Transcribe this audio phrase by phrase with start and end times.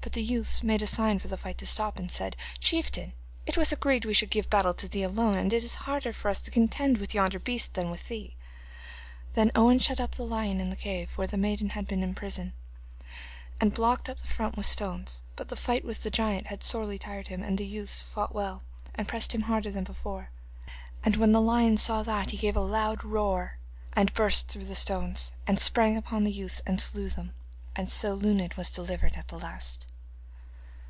[0.00, 3.14] But the youths made a sign for the fight to stop, and said: 'Chieftain,
[3.46, 6.28] it was agreed we should give battle to thee alone, and it is harder for
[6.28, 8.36] us to contend with yonder beast than with thee.'
[9.32, 12.14] Then Owen shut up the lion in the cave where the maiden had been in
[12.14, 12.52] prison,
[13.58, 15.22] and blocked up the front with stones.
[15.36, 18.62] But the fight with the giant had sorely tried him, and the youths fought well,
[18.94, 20.28] and pressed him harder than before.
[21.02, 23.56] And when the lion saw that he gave a loud roar,
[23.94, 27.32] and burst through the stones, and sprang upon the youths and slew them.
[27.74, 29.86] And so Luned was delivered at the last.